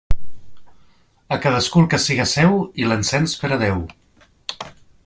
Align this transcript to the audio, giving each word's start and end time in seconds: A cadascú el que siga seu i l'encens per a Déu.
A 1.35 1.39
cadascú 1.43 1.83
el 1.83 1.87
que 1.91 2.01
siga 2.07 2.27
seu 2.33 2.59
i 2.85 2.89
l'encens 2.89 3.39
per 3.45 3.53
a 3.53 3.61
Déu. 3.67 3.87